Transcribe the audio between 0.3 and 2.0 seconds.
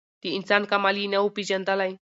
انسان کمال یې نه وو پېژندلی